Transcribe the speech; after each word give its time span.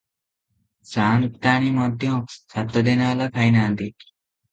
ସାଆନ୍ତାଣୀ 0.91 1.69
ମଧ୍ୟ 1.75 2.09
ସାତଦିନ 2.37 3.11
ହେଲା 3.11 3.29
ଖାଇନାହାନ୍ତି। 3.37 3.91